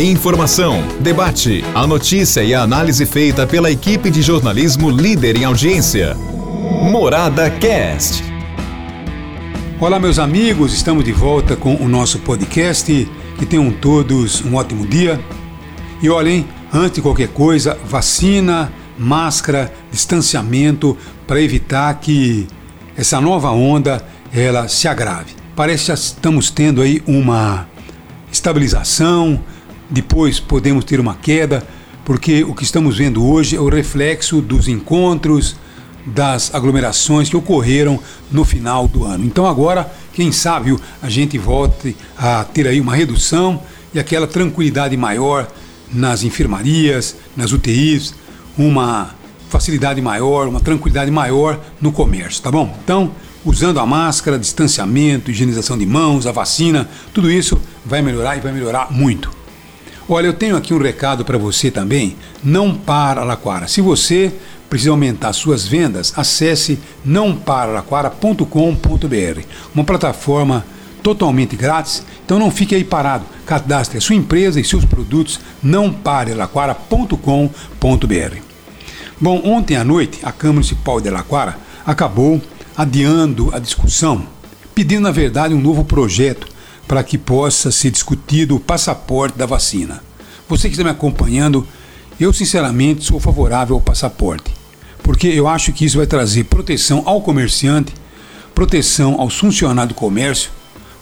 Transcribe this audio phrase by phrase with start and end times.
[0.00, 6.16] Informação, debate, a notícia e a análise feita pela equipe de jornalismo líder em audiência.
[6.90, 8.24] Morada Cast.
[9.78, 13.08] Olá, meus amigos, estamos de volta com o nosso podcast.
[13.38, 15.20] Que tenham todos um ótimo dia.
[16.02, 22.48] E olhem, antes de qualquer coisa, vacina, máscara, distanciamento para evitar que
[22.96, 24.04] essa nova onda
[24.34, 25.34] ela se agrave.
[25.54, 27.69] Parece que estamos tendo aí uma
[28.32, 29.40] estabilização,
[29.88, 31.62] depois podemos ter uma queda,
[32.04, 35.56] porque o que estamos vendo hoje é o reflexo dos encontros,
[36.06, 37.98] das aglomerações que ocorreram
[38.30, 39.24] no final do ano.
[39.24, 43.60] Então agora, quem sabe, a gente volte a ter aí uma redução
[43.92, 45.48] e aquela tranquilidade maior
[45.92, 48.14] nas enfermarias, nas UTIs,
[48.56, 49.14] uma
[49.48, 52.74] facilidade maior, uma tranquilidade maior no comércio, tá bom?
[52.84, 53.10] Então,
[53.44, 58.52] usando a máscara, distanciamento, higienização de mãos, a vacina, tudo isso vai melhorar e vai
[58.52, 59.30] melhorar muito.
[60.08, 62.16] Olha, eu tenho aqui um recado para você também.
[62.42, 63.68] Não para Laquara.
[63.68, 64.32] Se você
[64.68, 69.40] precisa aumentar suas vendas, acesse nãoparalaquara.com.br,
[69.74, 70.64] uma plataforma
[71.02, 72.04] totalmente grátis.
[72.24, 73.24] Então não fique aí parado.
[73.46, 78.36] Cadastre a sua empresa e seus produtos nãoparelaquara.com.br.
[79.20, 82.42] Bom, ontem à noite a Câmara Municipal de Laquara acabou
[82.80, 84.26] adiando a discussão,
[84.74, 86.46] pedindo na verdade um novo projeto
[86.88, 90.02] para que possa ser discutido o passaporte da vacina.
[90.48, 91.68] Você que está me acompanhando,
[92.18, 94.50] eu sinceramente sou favorável ao passaporte,
[95.02, 97.92] porque eu acho que isso vai trazer proteção ao comerciante,
[98.54, 100.50] proteção aos funcionários do comércio,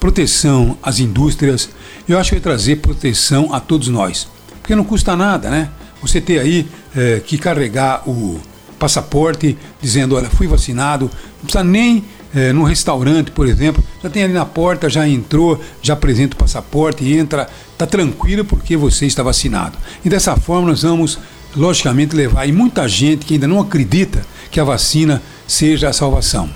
[0.00, 1.68] proteção às indústrias,
[2.08, 4.26] eu acho que vai trazer proteção a todos nós,
[4.62, 5.68] porque não custa nada, né?
[6.00, 6.66] Você ter aí
[6.96, 8.40] é, que carregar o
[8.78, 14.24] passaporte dizendo, olha, fui vacinado, não precisa nem é, no restaurante, por exemplo, já tem
[14.24, 19.22] ali na porta, já entrou, já apresenta o passaporte, entra, está tranquilo porque você está
[19.22, 19.78] vacinado.
[20.04, 21.18] E dessa forma nós vamos,
[21.56, 26.50] logicamente, levar e muita gente que ainda não acredita que a vacina seja a salvação.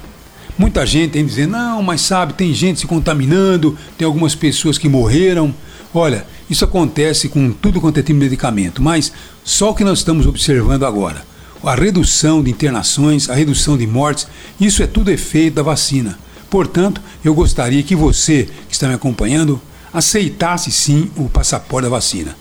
[0.59, 4.89] Muita gente tem dizendo, não, mas sabe, tem gente se contaminando, tem algumas pessoas que
[4.89, 5.55] morreram.
[5.95, 9.11] Olha, isso acontece com tudo quanto é tipo de medicamento, mas
[9.43, 11.30] só o que nós estamos observando agora
[11.63, 14.27] a redução de internações, a redução de mortes,
[14.61, 16.19] isso é tudo efeito da vacina.
[16.49, 19.61] Portanto, eu gostaria que você, que está me acompanhando,
[19.93, 22.37] aceitasse sim o passaporte da vacina.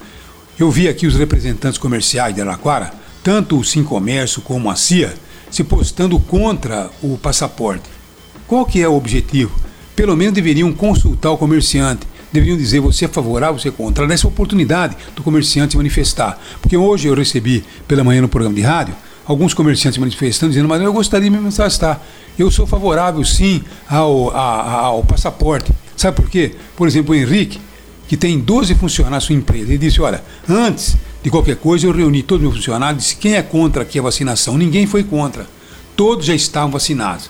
[0.58, 2.94] Eu vi aqui os representantes comerciais de Araquara,
[3.24, 5.14] tanto o Sim Comércio como a CIA,
[5.52, 7.90] se postando contra o passaporte.
[8.48, 9.52] Qual que é o objetivo?
[9.96, 14.14] Pelo menos deveriam consultar o comerciante, deveriam dizer você é favorável, você é contra, dar
[14.14, 16.40] essa oportunidade do comerciante se manifestar.
[16.62, 18.96] Porque hoje eu recebi pela manhã no programa de rádio
[19.30, 22.04] alguns comerciantes manifestando, dizendo, mas eu gostaria de me manifestar.
[22.38, 25.72] Eu sou favorável, sim, ao, ao, ao passaporte.
[25.96, 26.56] Sabe por quê?
[26.76, 27.62] Por exemplo, o Henrique,
[28.08, 31.92] que tem 12 funcionários na sua empresa, ele disse, olha, antes de qualquer coisa eu
[31.92, 34.58] reuni todos os meus funcionários, disse quem é contra aqui a vacinação?
[34.58, 35.46] Ninguém foi contra.
[35.96, 37.30] Todos já estavam vacinados.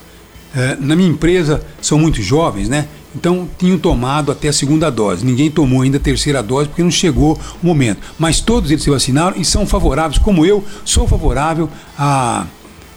[0.56, 2.88] É, na minha empresa são muito jovens, né?
[3.14, 5.24] Então tinham tomado até a segunda dose.
[5.24, 8.00] Ninguém tomou ainda a terceira dose porque não chegou o momento.
[8.18, 11.68] Mas todos eles se vacinaram e são favoráveis, como eu sou favorável
[11.98, 12.46] a,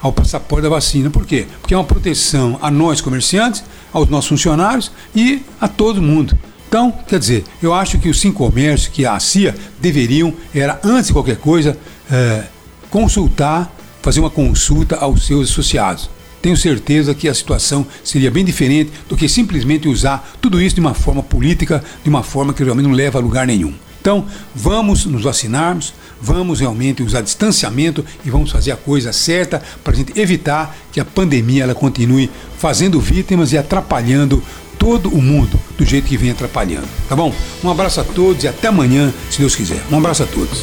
[0.00, 1.10] ao passaporte da vacina.
[1.10, 1.46] Por quê?
[1.60, 6.38] Porque é uma proteção a nós comerciantes, aos nossos funcionários e a todo mundo.
[6.68, 11.06] Então, quer dizer, eu acho que o Sim Comércio, que a CIA deveriam, era antes
[11.08, 11.78] de qualquer coisa,
[12.10, 12.44] é,
[12.90, 13.72] consultar,
[14.02, 16.10] fazer uma consulta aos seus associados
[16.44, 20.80] tenho certeza que a situação seria bem diferente do que simplesmente usar tudo isso de
[20.82, 23.72] uma forma política, de uma forma que realmente não leva a lugar nenhum.
[23.98, 29.94] Então, vamos nos vacinarmos, vamos realmente usar distanciamento e vamos fazer a coisa certa para
[29.94, 34.42] a gente evitar que a pandemia ela continue fazendo vítimas e atrapalhando
[34.78, 36.86] todo o mundo do jeito que vem atrapalhando.
[37.08, 37.34] Tá bom?
[37.64, 39.82] Um abraço a todos e até amanhã, se Deus quiser.
[39.90, 40.62] Um abraço a todos.